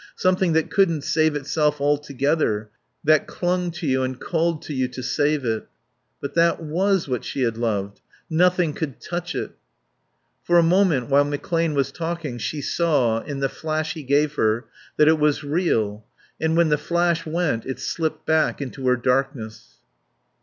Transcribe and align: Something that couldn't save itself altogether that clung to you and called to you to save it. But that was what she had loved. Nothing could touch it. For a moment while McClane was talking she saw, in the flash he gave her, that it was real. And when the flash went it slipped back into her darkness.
Something 0.15 0.53
that 0.53 0.71
couldn't 0.71 1.03
save 1.03 1.35
itself 1.35 1.79
altogether 1.79 2.71
that 3.03 3.27
clung 3.27 3.69
to 3.73 3.85
you 3.85 4.01
and 4.01 4.19
called 4.19 4.63
to 4.63 4.73
you 4.73 4.87
to 4.87 5.03
save 5.03 5.45
it. 5.45 5.67
But 6.19 6.33
that 6.33 6.59
was 6.59 7.07
what 7.07 7.23
she 7.23 7.43
had 7.43 7.55
loved. 7.55 8.01
Nothing 8.27 8.73
could 8.73 8.99
touch 8.99 9.35
it. 9.35 9.51
For 10.43 10.57
a 10.57 10.63
moment 10.63 11.09
while 11.09 11.23
McClane 11.25 11.75
was 11.75 11.91
talking 11.91 12.39
she 12.39 12.61
saw, 12.61 13.19
in 13.19 13.41
the 13.41 13.47
flash 13.47 13.93
he 13.93 14.01
gave 14.01 14.33
her, 14.37 14.65
that 14.97 15.07
it 15.07 15.19
was 15.19 15.43
real. 15.43 16.03
And 16.39 16.57
when 16.57 16.69
the 16.69 16.79
flash 16.79 17.23
went 17.27 17.67
it 17.67 17.77
slipped 17.79 18.25
back 18.25 18.59
into 18.59 18.87
her 18.87 18.95
darkness. 18.97 19.75